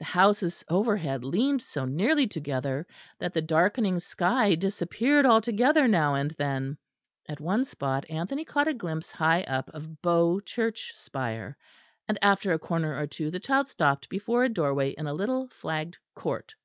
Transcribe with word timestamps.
The 0.00 0.06
houses 0.06 0.64
overhead 0.68 1.22
leaned 1.22 1.62
so 1.62 1.84
nearly 1.84 2.26
together 2.26 2.84
that 3.20 3.32
the 3.32 3.40
darkening 3.40 4.00
sky 4.00 4.56
disappeared 4.56 5.24
altogether 5.24 5.86
now 5.86 6.16
and 6.16 6.32
then; 6.32 6.78
at 7.28 7.38
one 7.40 7.64
spot 7.64 8.04
Anthony 8.10 8.44
caught 8.44 8.66
a 8.66 8.74
glimpse 8.74 9.12
high 9.12 9.42
up 9.42 9.70
of 9.72 10.02
Bow 10.02 10.40
Church 10.40 10.90
spire; 10.96 11.56
and 12.08 12.18
after 12.22 12.52
a 12.52 12.58
corner 12.58 12.98
or 12.98 13.06
two 13.06 13.30
the 13.30 13.38
child 13.38 13.68
stopped 13.68 14.08
before 14.08 14.42
a 14.42 14.48
doorway 14.48 14.90
in 14.98 15.06
a 15.06 15.14
little 15.14 15.46
flagged 15.50 15.96
court. 16.16 16.56